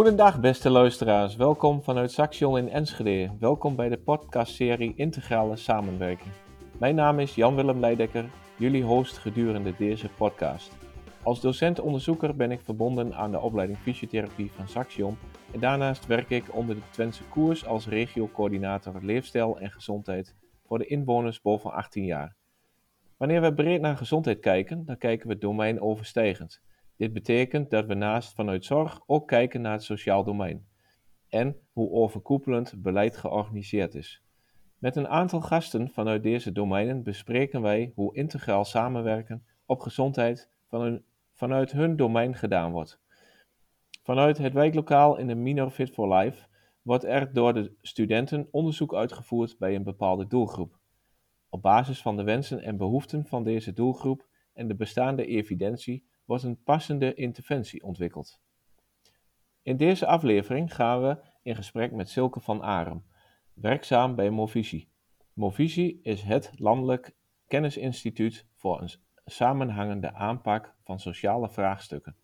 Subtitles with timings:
[0.00, 3.36] Goedendag beste luisteraars, welkom vanuit Saxion in Enschede.
[3.38, 6.32] Welkom bij de podcastserie Integrale Samenwerking.
[6.78, 10.76] Mijn naam is Jan-Willem Leidekker, jullie host gedurende deze podcast.
[11.22, 15.18] Als docent-onderzoeker ben ik verbonden aan de opleiding fysiotherapie van Saxion
[15.52, 20.34] en daarnaast werk ik onder de Twentse koers als regiocoördinator leefstijl en gezondheid
[20.66, 22.36] voor de inwoners boven 18 jaar.
[23.16, 26.60] Wanneer we breed naar gezondheid kijken, dan kijken we domeinoverstijgend.
[27.00, 30.66] Dit betekent dat we naast vanuit zorg ook kijken naar het sociaal domein
[31.28, 34.22] en hoe overkoepelend beleid georganiseerd is.
[34.78, 40.50] Met een aantal gasten vanuit deze domeinen bespreken wij hoe integraal samenwerken op gezondheid
[41.32, 43.00] vanuit hun domein gedaan wordt.
[44.02, 46.46] Vanuit het wijklokaal in de Minor Fit for Life
[46.82, 50.78] wordt er door de studenten onderzoek uitgevoerd bij een bepaalde doelgroep.
[51.48, 56.44] Op basis van de wensen en behoeften van deze doelgroep en de bestaande evidentie wordt
[56.44, 58.40] een passende interventie ontwikkeld.
[59.62, 63.04] In deze aflevering gaan we in gesprek met Silke van Arem,
[63.54, 64.88] werkzaam bij Movisie.
[65.32, 67.14] Movisie is het landelijk
[67.46, 68.90] kennisinstituut voor een
[69.24, 72.16] samenhangende aanpak van sociale vraagstukken.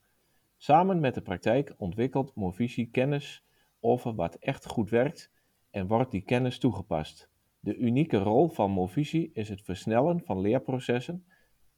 [0.57, 3.45] Samen met de praktijk ontwikkelt Movisie kennis
[3.81, 5.33] over wat echt goed werkt
[5.71, 7.31] en wordt die kennis toegepast.
[7.61, 11.27] De unieke rol van Movisie is het versnellen van leerprocessen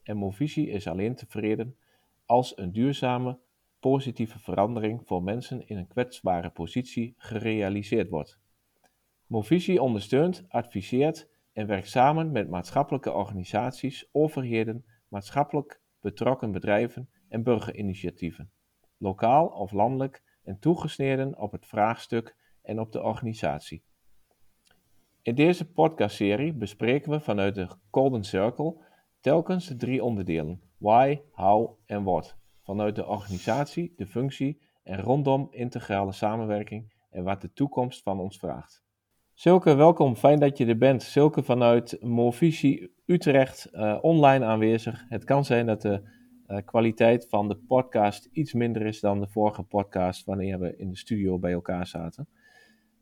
[0.03, 1.77] en Movisie is alleen tevreden
[2.29, 3.39] als een duurzame,
[3.81, 8.39] positieve verandering voor mensen in een kwetsbare positie gerealiseerd wordt.
[9.27, 18.51] Movisie ondersteunt, adviseert en werkt samen met maatschappelijke organisaties, overheden, maatschappelijk betrokken bedrijven en burgerinitiatieven,
[18.97, 23.83] lokaal of landelijk en toegesneden op het vraagstuk en op de organisatie.
[25.23, 28.87] In deze podcastserie bespreken we vanuit de Golden Circle
[29.21, 35.49] telkens de drie onderdelen why, how en what vanuit de organisatie, de functie en rondom
[35.51, 38.87] integrale samenwerking en wat de toekomst van ons vraagt.
[39.35, 40.17] Silke, welkom.
[40.17, 41.03] Fijn dat je er bent.
[41.03, 45.05] Silke vanuit Movisie Utrecht, uh, online aanwezig.
[45.09, 46.03] Het kan zijn dat de
[46.47, 50.89] uh, kwaliteit van de podcast iets minder is dan de vorige podcast wanneer we in
[50.89, 52.29] de studio bij elkaar zaten.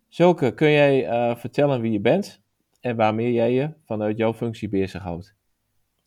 [0.08, 2.42] Silke, kun jij uh, vertellen wie je bent
[2.80, 5.35] en waarmee jij je vanuit jouw functie bezighoudt?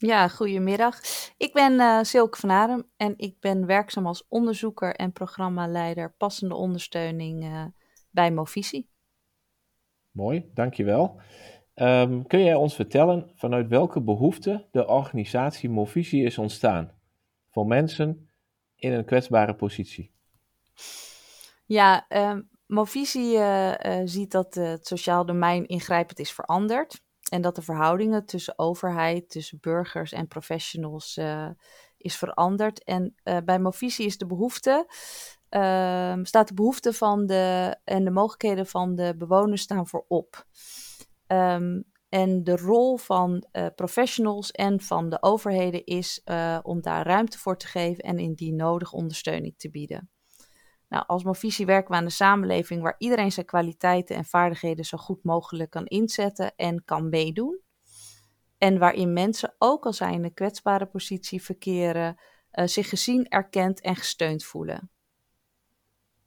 [0.02, 1.00] Ja, goedemiddag.
[1.38, 6.56] Ik ben uh, Silke van Adem en ik ben werkzaam als onderzoeker en programmaleider passende
[6.56, 7.66] ondersteuning uh,
[8.10, 8.90] bij Movisie.
[10.12, 11.22] Mooi, dankjewel.
[11.76, 16.92] Um, kun jij ons vertellen vanuit welke behoefte de organisatie Movisie is ontstaan
[17.50, 18.30] voor mensen
[18.76, 20.14] in een kwetsbare positie?
[21.66, 23.74] Ja, um, Movisie uh,
[24.06, 27.08] ziet dat het sociaal domein ingrijpend is veranderd.
[27.30, 31.50] En dat de verhoudingen tussen overheid, tussen burgers en professionals uh,
[31.98, 32.84] is veranderd.
[32.84, 34.86] En uh, bij Movisie is de behoefte,
[35.50, 40.46] uh, staat de behoefte van de, en de mogelijkheden van de bewoners staan voorop.
[41.28, 46.24] Um, en de rol van uh, professionals en van de overheden is
[46.62, 50.10] om daar ruimte voor te geven en indien nodig ondersteuning te bieden.
[50.90, 54.98] Nou, als Movisie werken we aan een samenleving waar iedereen zijn kwaliteiten en vaardigheden zo
[54.98, 57.60] goed mogelijk kan inzetten en kan meedoen.
[58.58, 62.20] En waarin mensen, ook al zijn in een kwetsbare positie verkeren,
[62.52, 64.92] uh, zich gezien, erkend en gesteund voelen.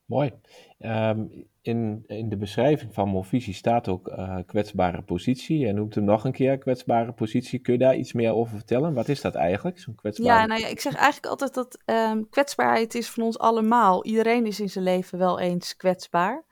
[0.05, 0.33] Mooi.
[0.79, 5.67] Um, in, in de beschrijving van Movisie staat ook uh, kwetsbare positie.
[5.67, 7.59] En noemt hem nog een keer kwetsbare positie.
[7.59, 8.95] Kun je daar iets meer over vertellen?
[8.95, 12.29] Wat is dat eigenlijk, zo'n kwetsbare Ja, nou ja, ik zeg eigenlijk altijd dat um,
[12.29, 14.05] kwetsbaarheid is van ons allemaal.
[14.05, 16.45] Iedereen is in zijn leven wel eens kwetsbaar.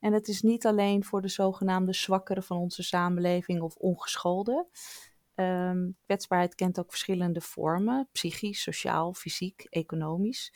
[0.00, 4.66] En het is niet alleen voor de zogenaamde zwakkeren van onze samenleving of ongescholden.
[5.34, 10.52] Um, kwetsbaarheid kent ook verschillende vormen: psychisch, sociaal, fysiek, economisch.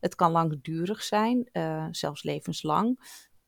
[0.00, 2.98] Het kan langdurig zijn, uh, zelfs levenslang,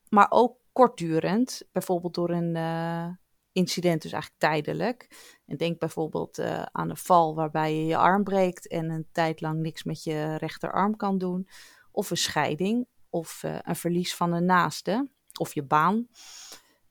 [0.09, 3.07] maar ook kortdurend, bijvoorbeeld door een uh,
[3.51, 5.07] incident, dus eigenlijk tijdelijk.
[5.45, 9.41] En denk bijvoorbeeld uh, aan een val waarbij je je arm breekt en een tijd
[9.41, 11.47] lang niks met je rechterarm kan doen,
[11.91, 15.09] of een scheiding, of een verlies van een naaste,
[15.39, 16.07] of je baan.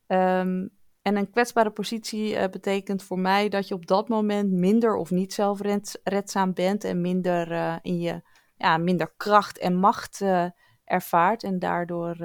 [0.06, 5.10] Um, en een kwetsbare positie betekent voor mij dat je op dat moment minder of
[5.10, 8.22] niet zelfredzaam bent en minder in je
[8.56, 10.22] ja, minder kracht en macht
[10.84, 12.16] ervaart en daardoor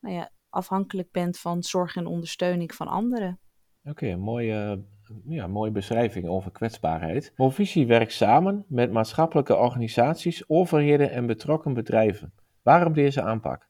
[0.00, 3.38] nou ja, afhankelijk bent van zorg en ondersteuning van anderen.
[3.80, 4.84] Oké, okay, een mooie,
[5.24, 7.32] ja, mooie beschrijving over kwetsbaarheid.
[7.36, 12.32] Movisie werkt samen met maatschappelijke organisaties, overheden en betrokken bedrijven.
[12.62, 13.68] Waarom deze aanpak?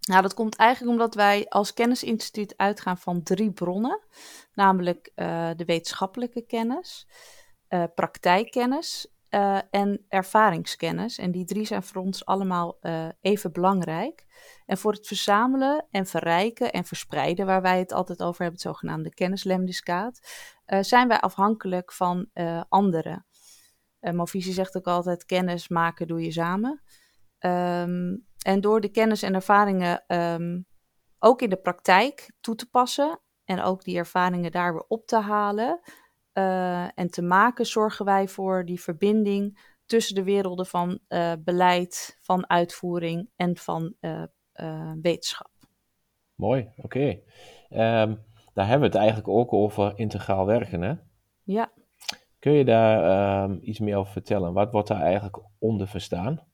[0.00, 4.00] Nou, dat komt eigenlijk omdat wij als kennisinstituut uitgaan van drie bronnen,
[4.54, 7.08] namelijk uh, de wetenschappelijke kennis,
[7.68, 11.18] uh, praktijkkennis uh, en ervaringskennis.
[11.18, 14.24] En die drie zijn voor ons allemaal uh, even belangrijk.
[14.66, 18.68] En voor het verzamelen en verrijken en verspreiden, waar wij het altijd over hebben, het
[18.68, 20.20] zogenaamde kennislemniscaat,
[20.66, 22.28] uh, zijn wij afhankelijk van
[22.68, 23.26] anderen.
[24.00, 26.82] Movisie zegt ook altijd: kennis maken doe je samen.
[27.38, 30.66] Um, en door de kennis en ervaringen um,
[31.18, 35.16] ook in de praktijk toe te passen en ook die ervaringen daar weer op te
[35.16, 35.80] halen
[36.34, 42.18] uh, en te maken, zorgen wij voor die verbinding tussen de werelden van uh, beleid,
[42.20, 44.22] van uitvoering en van uh,
[45.02, 45.50] wetenschap.
[46.34, 47.22] Mooi, oké.
[47.68, 48.02] Okay.
[48.02, 48.24] Um,
[48.54, 50.94] daar hebben we het eigenlijk ook over integraal werken, hè?
[51.42, 51.72] Ja.
[52.38, 54.52] Kun je daar um, iets meer over vertellen?
[54.52, 56.48] Wat wordt daar eigenlijk onder verstaan?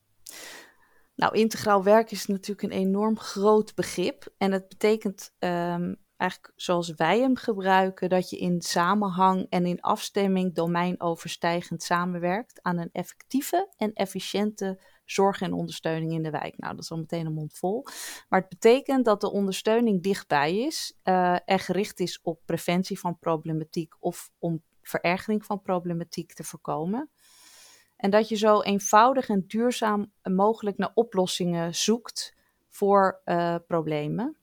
[1.14, 4.34] Nou, integraal werk is natuurlijk een enorm groot begrip.
[4.38, 9.80] En het betekent um, eigenlijk zoals wij hem gebruiken, dat je in samenhang en in
[9.80, 16.58] afstemming domeinoverstijgend samenwerkt aan een effectieve en efficiënte zorg en ondersteuning in de wijk.
[16.58, 17.84] Nou, dat is al meteen een mond vol.
[18.28, 23.18] Maar het betekent dat de ondersteuning dichtbij is uh, en gericht is op preventie van
[23.18, 27.10] problematiek of om verergering van problematiek te voorkomen.
[27.96, 32.34] En dat je zo eenvoudig en duurzaam mogelijk naar oplossingen zoekt
[32.68, 34.36] voor uh, problemen.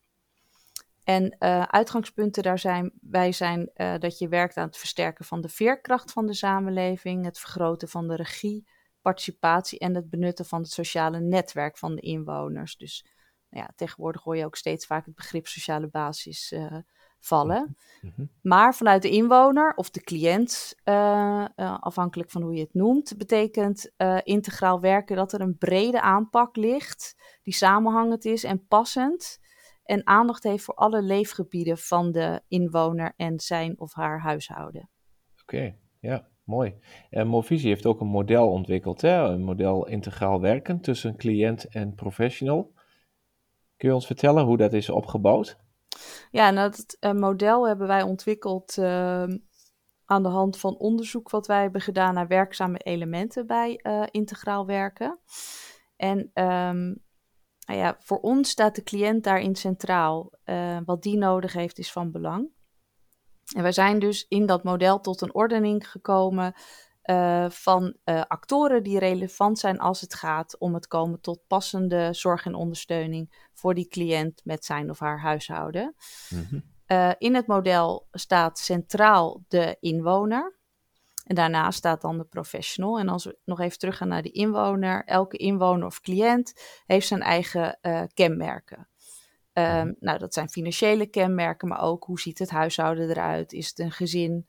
[1.04, 5.42] En uh, uitgangspunten daar zijn, bij zijn uh, dat je werkt aan het versterken van
[5.42, 8.68] de veerkracht van de samenleving, het vergroten van de regie,
[9.02, 12.78] participatie en het benutten van het sociale netwerk van de inwoners.
[12.78, 13.06] Dus
[13.50, 16.78] nou ja, tegenwoordig hoor je ook steeds vaak het begrip sociale basis uh,
[17.20, 17.78] vallen.
[18.02, 18.30] Mm -hmm.
[18.42, 20.76] Maar vanuit de inwoner of de cliënt,
[21.80, 23.92] afhankelijk van hoe je het noemt, betekent
[24.24, 29.42] integraal werken dat er een brede aanpak ligt, die samenhangend is en passend
[29.84, 34.90] en aandacht heeft voor alle leefgebieden van de inwoner en zijn of haar huishouden.
[35.42, 36.76] Oké, okay, ja, mooi.
[37.10, 39.24] En Movisie heeft ook een model ontwikkeld, hè?
[39.24, 42.74] een model integraal werken tussen cliënt en professional.
[43.78, 45.62] Kun je ons vertellen hoe dat is opgebouwd?
[46.32, 49.24] Ja, nou, dat uh, model hebben wij ontwikkeld uh,
[50.06, 54.66] aan de hand van onderzoek wat wij hebben gedaan naar werkzame elementen bij uh, integraal
[54.66, 55.20] werken.
[55.96, 57.03] En um,
[57.66, 60.32] nou ja, voor ons staat de cliënt daarin centraal.
[60.46, 62.50] Uh, wat die nodig heeft is van belang.
[63.56, 66.54] En wij zijn dus in dat model tot een ordening gekomen
[67.04, 72.14] uh, van uh, actoren die relevant zijn als het gaat om het komen tot passende
[72.14, 75.96] zorg en ondersteuning voor die cliënt met zijn of haar huishouden.
[76.30, 77.16] Mm -hmm.
[77.18, 80.62] in het model staat centraal de inwoner.
[81.24, 83.00] En daarnaast staat dan de professional.
[83.00, 86.54] En als we nog even teruggaan naar de inwoner, elke inwoner of cliënt
[86.86, 88.88] heeft zijn eigen uh, kenmerken.
[89.54, 93.54] Um, nou, dat zijn financiële kenmerken, maar ook hoe ziet het huishouden eruit?
[93.54, 94.48] Is het een gezin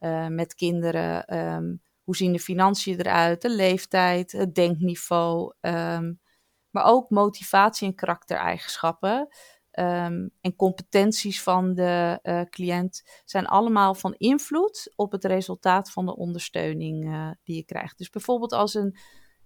[0.00, 1.36] uh, met kinderen?
[1.38, 3.42] Um, hoe zien de financiën eruit?
[3.42, 6.20] De leeftijd, het denkniveau, um,
[6.70, 9.28] maar ook motivatie en karaktereigenschappen.
[9.78, 16.06] Um, en competenties van de uh, cliënt zijn allemaal van invloed op het resultaat van
[16.06, 17.98] de ondersteuning uh, die je krijgt.
[17.98, 18.96] Dus bijvoorbeeld als een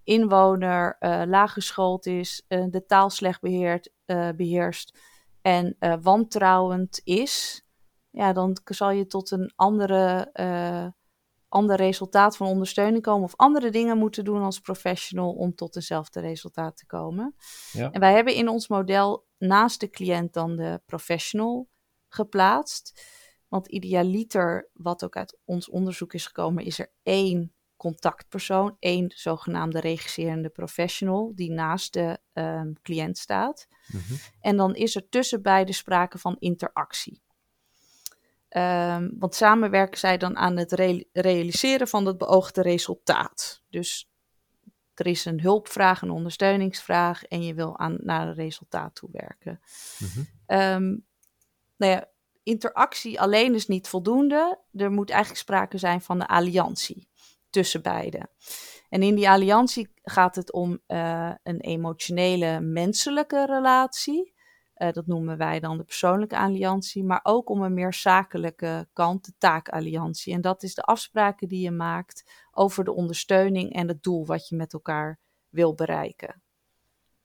[0.03, 3.91] inwoner uh, laaggeschoold is, de taal slecht beheert,
[4.35, 4.99] beheerst
[5.41, 7.65] en wantrouwend is,
[8.09, 10.31] ja, dan zal je tot een andere,
[11.51, 16.19] ander resultaat van ondersteuning komen of andere dingen moeten doen als professional om tot eenzelfde
[16.19, 17.35] resultaat te komen.
[17.71, 17.91] Ja.
[17.91, 21.69] En wij hebben in ons model naast de cliënt dan de professional
[22.07, 23.05] geplaatst.
[23.47, 29.79] Want idealiter, wat ook uit ons onderzoek is gekomen, is er één contactpersoon, één zogenaamde
[29.79, 33.67] regisserende professional die naast de um, cliënt staat.
[33.87, 34.17] Mm-hmm.
[34.39, 37.21] En dan is er tussen beide sprake van interactie.
[38.57, 43.63] Um, want samenwerken zij dan aan het re- realiseren van het beoogde resultaat.
[43.69, 44.11] Dus
[44.93, 49.61] er is een hulpvraag, een ondersteuningsvraag en je wil aan, naar een resultaat toe werken.
[50.47, 51.05] Um,
[51.77, 52.09] nou ja,
[52.43, 54.59] interactie alleen is niet voldoende.
[54.73, 57.07] Er moet eigenlijk sprake zijn van een alliantie
[57.49, 58.29] tussen beiden.
[58.89, 64.33] En in die alliantie gaat het om uh, een emotionele, menselijke relatie.
[64.81, 69.25] Uh, dat noemen wij dan de persoonlijke alliantie, maar ook om een meer zakelijke kant,
[69.25, 70.33] de taakalliantie.
[70.33, 74.47] En dat is de afspraken die je maakt over de ondersteuning en het doel wat
[74.47, 75.19] je met elkaar
[75.49, 76.41] wil bereiken.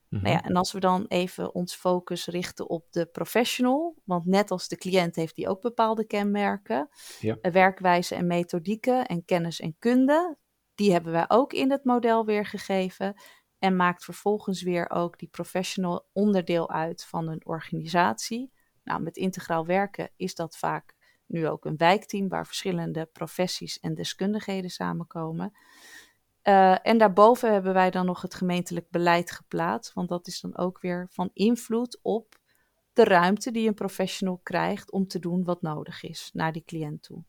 [0.08, 0.28] Mm-hmm.
[0.28, 4.50] Nou ja, en als we dan even ons focus richten op de professional, want net
[4.50, 6.88] als de cliënt heeft die ook bepaalde kenmerken,
[7.20, 7.38] ja.
[7.40, 10.36] werkwijze en methodieken en kennis en kunde,
[10.74, 13.14] die hebben wij ook in het model weergegeven
[13.58, 18.52] en maakt vervolgens weer ook die professional onderdeel uit van een organisatie.
[18.84, 20.94] Nou, met integraal werken is dat vaak
[21.26, 25.52] nu ook een wijkteam waar verschillende professies en deskundigheden samenkomen.
[26.42, 29.92] Uh, en daarboven hebben wij dan nog het gemeentelijk beleid geplaatst.
[29.92, 32.38] Want dat is dan ook weer van invloed op
[32.92, 37.02] de ruimte die een professional krijgt om te doen wat nodig is naar die cliënt
[37.02, 37.24] toe.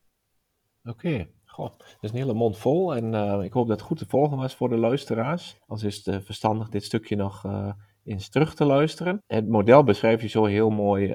[0.84, 1.28] Oké,
[1.66, 4.36] Dat is een hele mond vol en uh, ik hoop dat het goed te volgen
[4.36, 5.58] was voor de luisteraars.
[5.66, 7.72] Als is het uh, verstandig dit stukje nog uh,
[8.04, 9.22] eens terug te luisteren.
[9.26, 11.14] Het model beschrijf je zo heel mooi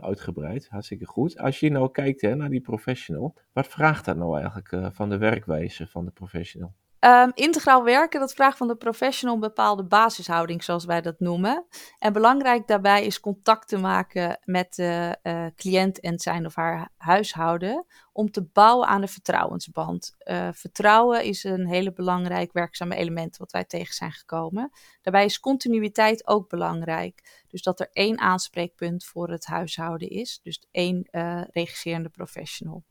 [0.00, 1.38] uitgebreid, hartstikke goed.
[1.38, 5.18] Als je nou kijkt hè, naar die professional, wat vraagt dat nou eigenlijk van de
[5.18, 6.74] werkwijze van de professional?
[7.00, 11.66] Um, integraal werken, dat vraagt van de professional een bepaalde basishouding, zoals wij dat noemen.
[11.98, 16.90] En belangrijk daarbij is contact te maken met de uh, cliënt en zijn of haar
[16.96, 20.16] huishouden, om te bouwen aan de vertrouwensband.
[20.24, 24.70] Uh, vertrouwen is een hele belangrijk werkzame element wat wij tegen zijn gekomen.
[25.02, 27.44] Daarbij is continuïteit ook belangrijk.
[27.48, 32.84] Dus dat er één aanspreekpunt voor het huishouden is, dus één uh, professional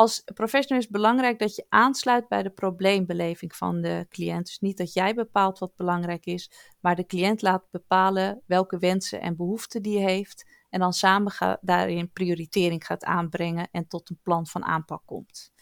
[0.00, 4.46] als professional is het belangrijk dat je aansluit bij de probleembeleving van de cliënt.
[4.46, 9.20] Dus niet dat jij bepaalt wat belangrijk is, maar de cliënt laat bepalen welke wensen
[9.20, 10.50] en behoeften die heeft.
[10.70, 15.52] En dan samen ga, daarin prioritering gaat aanbrengen en tot een plan van aanpak komt.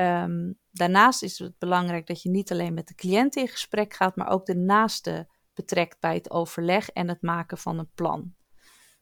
[0.00, 4.16] Um, daarnaast is het belangrijk dat je niet alleen met de cliënt in gesprek gaat,
[4.16, 8.34] maar ook de naaste betrekt bij het overleg en het maken van een plan.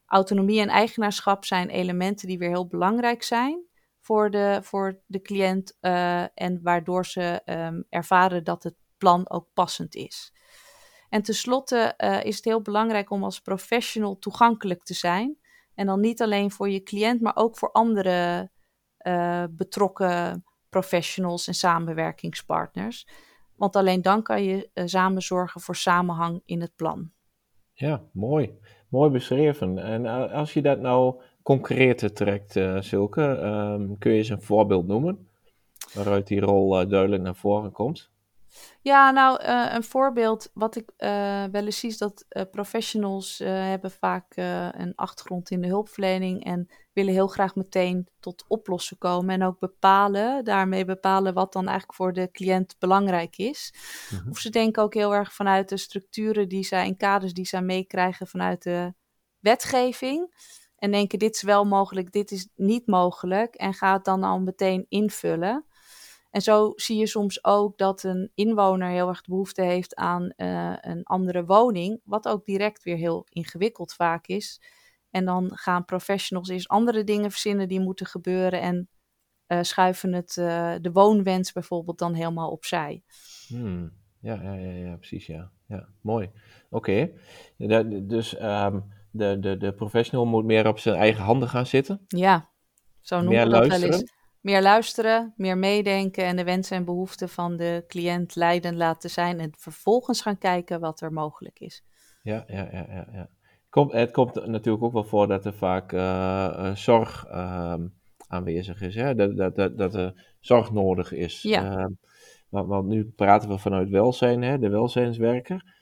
[0.07, 3.68] Autonomie en eigenaarschap zijn elementen die weer heel belangrijk zijn
[4.09, 9.49] voor de, voor de cliënt uh, en waardoor ze um, ervaren dat het plan ook
[9.55, 10.33] passend is.
[11.09, 15.39] En tenslotte uh, is het heel belangrijk om als professional toegankelijk te zijn.
[15.75, 18.51] En dan niet alleen voor je cliënt, maar ook voor andere
[19.07, 23.09] uh, betrokken professionals en samenwerkingspartners.
[23.57, 27.11] Want alleen dan kan je samen zorgen voor samenhang in het plan.
[27.73, 28.59] Ja, mooi.
[28.89, 29.79] Mooi beschreven.
[29.79, 33.23] En als je dat nou concrete trekt, uh, Silke.
[33.23, 35.29] Um, kun je eens een voorbeeld noemen
[35.95, 38.11] waaruit die rol uh, duidelijk naar voren komt?
[38.81, 40.93] Ja, nou, een voorbeeld wat ik
[41.53, 44.37] wel eens zie is dat professionals hebben vaak
[44.77, 46.69] een achtergrond in de hulpverlening en
[46.99, 51.95] willen heel graag meteen tot oplossen komen en ook bepalen, daarmee bepalen wat dan eigenlijk
[51.95, 53.75] voor de cliënt belangrijk is.
[54.11, 54.31] Mm-hmm.
[54.31, 57.63] Of ze denken ook heel erg vanuit de structuren die zij en kaders die zij
[57.63, 58.95] meekrijgen vanuit de
[59.39, 60.35] wetgeving
[60.77, 64.41] en denken dit is wel mogelijk, dit is niet mogelijk en ga het dan al
[64.41, 65.65] meteen invullen.
[66.31, 70.75] En zo zie je soms ook dat een inwoner heel erg behoefte heeft aan uh,
[70.81, 74.61] een andere woning, wat ook direct weer heel ingewikkeld vaak is.
[75.11, 78.89] En dan gaan professionals eerst andere dingen verzinnen die moeten gebeuren en
[79.49, 83.03] uh, schuiven het, uh, de woonwens bijvoorbeeld dan helemaal opzij.
[83.47, 83.93] Hmm.
[84.21, 85.51] Ja, ja, ja, ja, precies, ja.
[85.67, 86.31] ja mooi.
[86.71, 87.11] Oké,
[87.57, 88.03] okay.
[88.03, 92.05] dus um, de, de, de professional moet meer op zijn eigen handen gaan zitten.
[92.07, 92.49] Ja,
[93.01, 94.17] zo noemen we dat wel eens.
[94.41, 99.41] Meer luisteren, meer meedenken en de wensen en behoeften van de cliënt leidend laten zijn.
[99.41, 101.85] En vervolgens gaan kijken wat er mogelijk is.
[102.23, 103.07] Ja, ja, ja, ja.
[103.13, 103.29] ja.
[103.71, 107.75] Komt, het komt natuurlijk ook wel voor dat er vaak uh, zorg uh,
[108.29, 108.95] aanwezig is.
[108.95, 109.15] Hè?
[109.15, 111.43] Dat, dat, dat, dat er zorg nodig is.
[111.43, 111.79] Ja.
[111.79, 111.87] Uh,
[112.49, 114.59] want, want, nu praten we vanuit welzijn, hè?
[114.59, 115.75] de welzijnswerker,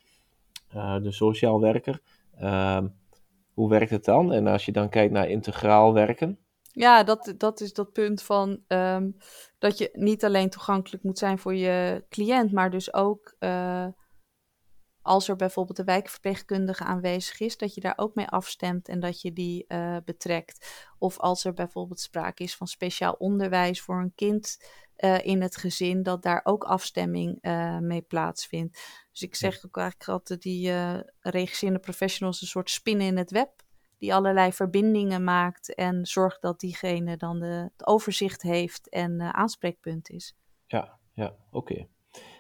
[0.75, 2.01] uh, de sociaal werker.
[2.39, 2.89] Ehm,
[3.53, 4.33] hoe werkt het dan?
[4.33, 6.39] En als je dan kijkt naar integraal werken?
[6.63, 9.17] Ja, dat, dat is dat punt van um,
[9.59, 13.37] dat je niet alleen toegankelijk moet zijn voor je cliënt, maar dus ook
[15.07, 19.21] als er bijvoorbeeld een wijkverpleegkundige aanwezig is, dat je daar ook mee afstemt en dat
[19.21, 20.87] je die uh, betrekt.
[20.99, 24.65] Of als er bijvoorbeeld sprake is van speciaal onderwijs voor een kind
[24.99, 29.05] uh, in het gezin, dat daar ook afstemming uh, mee plaatsvindt.
[29.13, 30.73] Dus ik zeg ook eigenlijk altijd die
[31.21, 33.65] regisserende professionals een soort spinnen in het web.
[33.99, 40.11] Die allerlei verbindingen maakt en zorgt dat diegene dan de, het overzicht heeft en aanspreekpunt
[40.11, 40.37] is.
[40.67, 41.73] Ja, ja, oké.
[41.73, 41.89] Okay.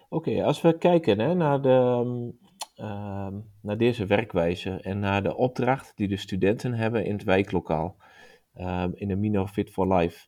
[0.08, 2.32] Oké, okay, als we kijken hè, naar, de,
[2.76, 3.28] uh,
[3.60, 7.96] naar deze werkwijze en naar de opdracht die de studenten hebben in het wijklokaal,
[8.56, 10.26] uh, in de Minor Fit for Life.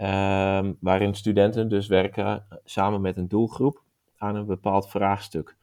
[0.00, 3.84] Um, waarin studenten dus werken samen met een doelgroep
[4.16, 5.56] aan een bepaald vraagstuk.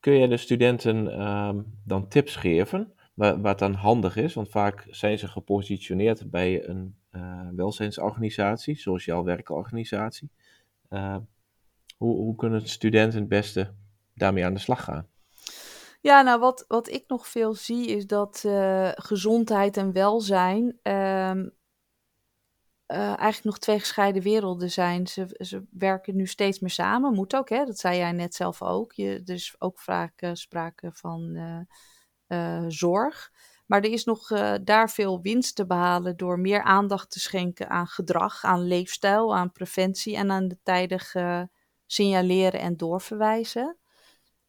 [0.00, 1.04] Kun je de studenten
[1.84, 4.34] dan tips geven, wat, wat, dan handig is?
[4.34, 10.30] Want vaak zijn ze gepositioneerd bij een uh, welzijnsorganisatie, sociaal werkenorganisatie.
[10.90, 11.16] Uh,
[11.96, 13.74] hoe, hoe kunnen studenten het beste
[14.20, 15.08] daarmee aan de slag gaan?
[16.00, 21.34] Ja, nou wat, wat ik nog veel zie is dat uh, gezondheid en welzijn uh,
[22.86, 25.06] eigenlijk nog twee gescheiden werelden zijn.
[25.06, 27.64] Ze, ze werken nu steeds meer samen, moet ook, hè?
[27.64, 28.92] dat zei jij net zelf ook.
[28.92, 31.36] Je, er is ook vaak sprake van
[32.28, 33.32] uh, zorg.
[33.66, 34.26] Maar er is nog
[34.62, 39.52] daar veel winst te behalen door meer aandacht te schenken aan gedrag, aan leefstijl, aan
[39.52, 41.50] preventie en aan de tijdige
[41.86, 43.79] signaleren en doorverwijzen.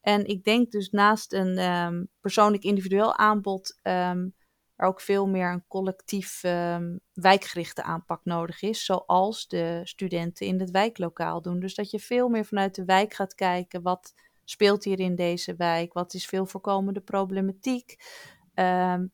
[0.02, 4.36] En ik denk dus naast een um, persoonlijk individueel aanbod um,
[4.76, 10.60] er ook veel meer een collectief um, wijkgerichte aanpak nodig is, zoals de studenten in
[10.60, 11.60] het wijklokaal doen.
[11.60, 15.56] Dus dat je veel meer vanuit de wijk gaat kijken, wat speelt hier in deze
[15.56, 17.96] wijk, wat is veel voorkomende problematiek,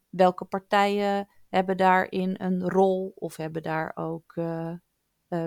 [0.10, 4.74] welke partijen hebben daarin een rol of hebben daar ook uh,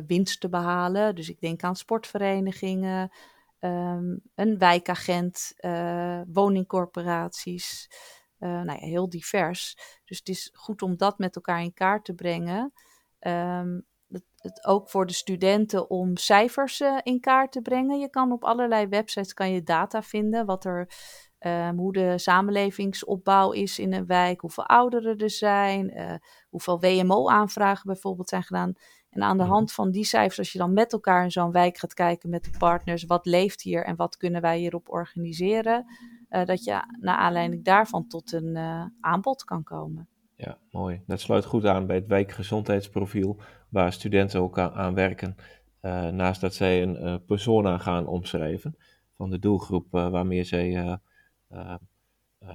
[0.07, 1.15] winst te behalen.
[1.15, 3.11] Dus ik denk aan sportverenigingen,
[3.61, 7.91] um, een wijkagent, uh, woningcorporaties.
[8.39, 9.77] Uh, nou ja, heel divers.
[10.05, 12.73] Dus het is goed om dat met elkaar in kaart te brengen.
[13.21, 17.99] Um, het, het, ook voor de studenten om cijfers uh, in kaart te brengen.
[17.99, 20.91] Je kan op allerlei websites kan je data vinden, wat er,
[21.39, 28.29] um, hoe de samenlevingsopbouw is in een wijk, hoeveel ouderen er zijn, hoeveel WMO-aanvragen bijvoorbeeld
[28.29, 28.75] zijn gedaan.
[29.11, 29.53] En aan de mhm.
[29.53, 32.45] hand van die cijfers, als je dan met elkaar in zo'n wijk gaat kijken met
[32.45, 35.87] de partners, wat leeft hier en wat kunnen wij hierop organiseren,
[36.31, 40.09] uh, dat je naar aanleiding daarvan tot een uh, aanbod kan komen.
[40.37, 41.03] Ja, mooi.
[41.07, 43.37] Dat sluit goed aan bij het wijkgezondheidsprofiel,
[43.69, 45.37] waar studenten ook aan, werken,
[45.83, 48.77] uh, naast dat zij een persona gaan omschrijven
[49.17, 50.99] van de doelgroep waarmee zij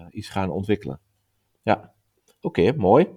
[0.10, 1.00] iets gaan ontwikkelen.
[1.62, 1.94] Ja,
[2.42, 3.08] oké, mooi.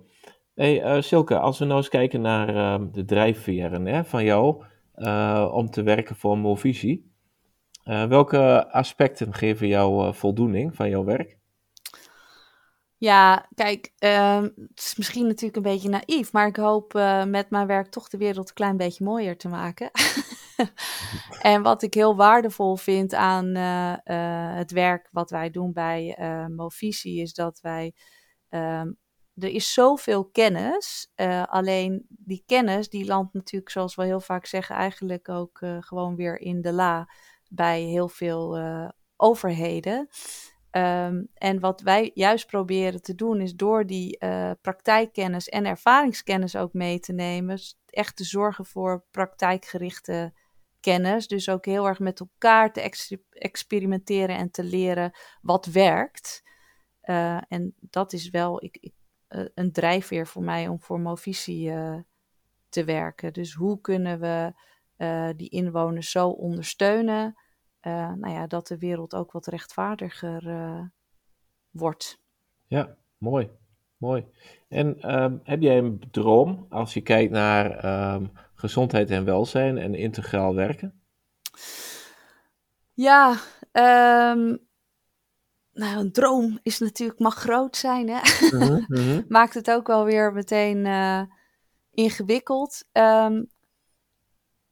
[0.59, 4.65] Hey, uh, Silke, als we nou eens kijken naar uh, de drijfveren hè, van jou
[4.97, 7.13] uh, om te werken voor Movisie.
[7.85, 11.39] Eh, welke aspecten geven jou voldoening van jouw werk?
[12.97, 16.93] Ja, kijk, ehm, het is misschien natuurlijk een beetje naïef, maar ik hoop
[17.27, 19.91] met mijn werk toch de wereld een klein beetje mooier te maken.
[21.53, 23.55] en wat ik heel waardevol vind aan
[24.55, 26.17] het werk wat wij doen bij
[26.57, 27.95] Movisie, is dat wij
[28.51, 28.99] um,
[29.39, 31.13] er is zoveel kennis.
[31.17, 35.77] Uh, alleen die kennis, die landt natuurlijk, zoals we heel vaak zeggen, eigenlijk ook uh,
[35.81, 37.09] gewoon weer in de la
[37.49, 40.09] bij heel veel uh, overheden.
[40.71, 44.19] Um, en wat wij juist proberen te doen, is door die
[44.61, 50.33] praktijkkennis en ervaringskennis ook mee te nemen, echt te zorgen voor praktijkgerichte
[50.81, 51.29] kennis.
[51.29, 56.43] Dus ook heel erg met elkaar te ex experimenteren en te leren wat werkt.
[57.49, 58.93] en dat is wel, ik,
[59.29, 61.99] een drijfveer voor mij om voor Movisie uh,
[62.69, 63.33] te werken.
[63.33, 64.53] Dus hoe kunnen we
[64.97, 67.39] uh, die inwoners zo ondersteunen,
[67.81, 70.43] nou ja, dat de wereld ook wat rechtvaardiger
[71.71, 72.23] wordt.
[72.67, 73.51] Ja, mooi.
[73.97, 74.27] Mooi.
[74.69, 79.95] En um, heb jij een droom als je kijkt naar um, gezondheid en welzijn en
[79.95, 81.03] integraal werken?
[82.95, 83.37] Ja,
[84.33, 84.68] um,
[85.79, 88.21] nou, een droom is natuurlijk, mag groot zijn, hè?
[88.51, 89.23] Mhm, mhm.
[89.29, 91.23] Maakt het ook wel weer meteen uh,
[91.91, 92.85] ingewikkeld.
[92.93, 93.51] Um,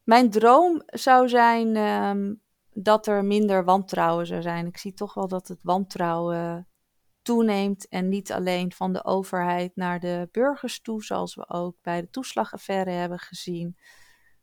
[0.02, 4.66] mijn droom zou zijn um, dat er minder wantrouwen zou zijn.
[4.66, 6.68] Ik zie toch wel dat het wantrouwen
[7.22, 12.00] toeneemt en niet alleen van de overheid naar de burgers toe, zoals we ook bij
[12.00, 13.78] de toeslagaffaire hebben gezien,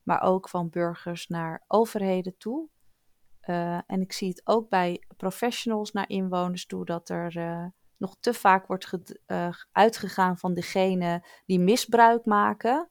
[0.04, 2.70] maar ook van burgers naar overheden toe.
[3.50, 7.66] Uh, en ik zie het ook bij professionals naar inwoners toe dat er uh,
[7.98, 12.90] nog te vaak wordt uh, uitgegaan van degene die misbruik maken.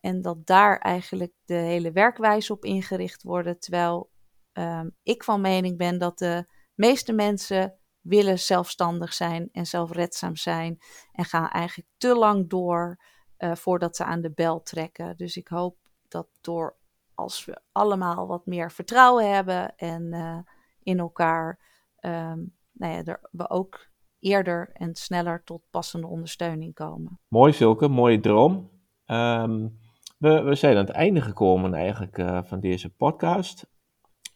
[0.00, 3.62] en dat daar eigenlijk de hele werkwijze op ingericht wordt.
[3.62, 4.10] Terwijl
[4.52, 10.78] ehm, ik van mening ben dat de meeste mensen willen zelfstandig zijn en zelfredzaam zijn.
[11.12, 13.02] En gaan eigenlijk te lang door
[13.38, 15.16] voordat ze aan de bel trekken.
[15.16, 15.76] Dus ik hoop
[16.08, 16.76] dat door
[17.14, 20.38] als we allemaal wat meer vertrouwen hebben en uh,
[20.82, 21.58] in elkaar,
[22.00, 27.20] um, nou ja, er, we ook eerder en sneller tot passende ondersteuning komen.
[27.28, 28.70] Mooi, Zulke, mooie droom.
[29.06, 29.78] Um,
[30.18, 33.72] we, we zijn aan het einde gekomen eigenlijk uh, van deze podcast.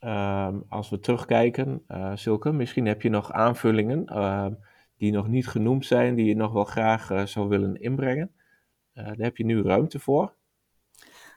[0.00, 4.04] Um, als we terugkijken, uh, Zulke, misschien heb je nog aanvullingen
[4.96, 8.30] die nog niet genoemd zijn, die je nog wel graag zou willen inbrengen.
[8.92, 10.34] daar heb je nu ruimte voor.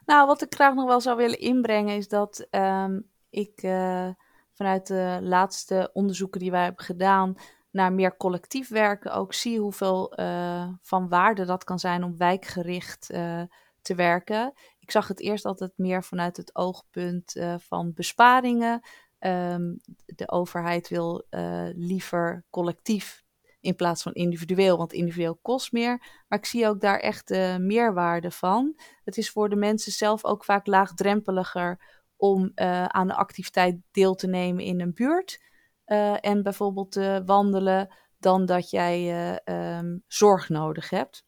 [0.05, 4.09] Nou, wat ik graag nog wel zou willen inbrengen is dat um, ik uh,
[4.53, 7.35] vanuit de laatste onderzoeken die wij hebben gedaan
[7.71, 13.11] naar meer collectief werken ook zie hoeveel uh, van waarde dat kan zijn om wijkgericht
[13.11, 13.41] uh,
[13.81, 14.53] te werken.
[14.79, 18.81] Ik zag het eerst altijd meer vanuit het oogpunt van besparingen.
[19.19, 21.25] Um, de overheid wil
[21.73, 23.20] liever collectief
[23.61, 26.23] in plaats van individueel, want individueel kost meer.
[26.27, 28.79] Maar ik zie ook daar echt de meerwaarde van.
[29.03, 34.15] Het is voor de mensen zelf ook vaak laagdrempeliger om uh, aan de activiteit deel
[34.15, 35.43] te nemen in een buurt.
[35.85, 41.25] Uh, en bijvoorbeeld te wandelen dan dat jij ehm, zorg nodig hebt.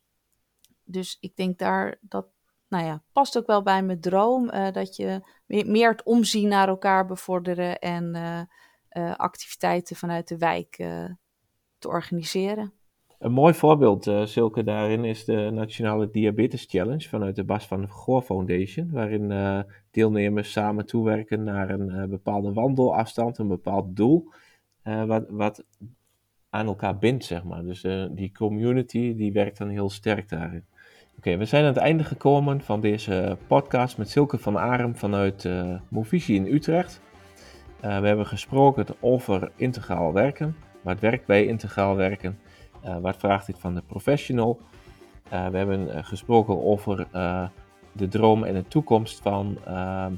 [0.84, 2.28] Dus ik denk daar dat,
[2.68, 4.48] nou ja, past ook wel bij mijn droom.
[4.72, 8.16] dat je meer, het omzien naar elkaar bevorderen en
[9.18, 10.78] activiteiten vanuit de wijk
[11.84, 12.74] te organiseren.
[13.24, 17.82] Een mooi voorbeeld, uh, Silke, daarin is de Nationale Diabetes Challenge vanuit de Bas van
[17.82, 19.60] de Goor Foundation, waarin uh,
[19.92, 24.32] deelnemers samen toewerken naar een uh, bepaalde wandelafstand, een bepaald doel,
[24.84, 25.66] wat, wat
[26.50, 27.64] aan elkaar bindt, zeg maar.
[27.64, 30.66] Dus die community, die werkt dan heel sterk daarin.
[31.18, 35.44] Oké, we zijn aan het einde gekomen van deze podcast met Silke van Arem vanuit
[35.44, 35.80] uh,
[36.28, 37.02] in Utrecht.
[37.80, 42.38] we hebben gesproken over integraal werken, wat werkt bij integraal werken
[42.86, 44.60] uh, wat vraagt dit van de professional?
[45.34, 47.08] Uh, we hebben uh, gesproken over
[47.92, 50.12] de droom en de toekomst van ehm,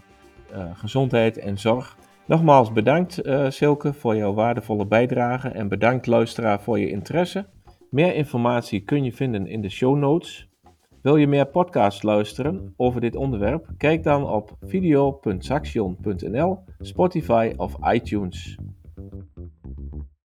[0.74, 1.98] gezondheid en zorg.
[2.26, 7.46] Nogmaals bedankt Silke voor jouw waardevolle bijdrage en bedankt luisteraar voor je interesse.
[7.90, 10.50] Meer informatie kun je vinden in de show notes.
[11.02, 13.68] Wil je meer podcasts luisteren over dit onderwerp?
[13.78, 18.58] Kijk dan op video.saxion.nl, Spotify of iTunes.